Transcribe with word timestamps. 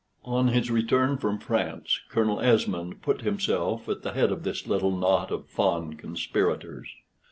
On 0.25 0.47
his 0.47 0.71
return 0.71 1.19
from 1.19 1.37
France 1.37 1.99
Colonel 2.09 2.39
Esmond 2.41 3.03
put 3.03 3.21
himself 3.21 3.87
at 3.87 4.01
the 4.01 4.13
head 4.13 4.31
of 4.31 4.41
this 4.41 4.65
little 4.65 4.89
knot 4.89 5.29
of 5.29 5.47
fond 5.47 5.99
conspirators. 5.99 6.89